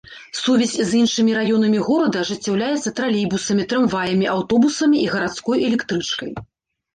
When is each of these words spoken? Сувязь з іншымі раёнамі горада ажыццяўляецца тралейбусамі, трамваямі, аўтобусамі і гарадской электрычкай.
Сувязь 0.37 0.71
з 0.87 1.01
іншымі 1.01 1.33
раёнамі 1.39 1.81
горада 1.89 2.23
ажыццяўляецца 2.25 2.93
тралейбусамі, 3.01 3.67
трамваямі, 3.75 4.25
аўтобусамі 4.35 4.97
і 5.03 5.05
гарадской 5.13 5.57
электрычкай. 5.69 6.35